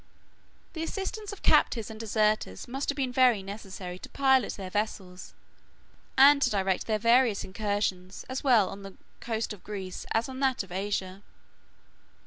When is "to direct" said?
6.41-6.87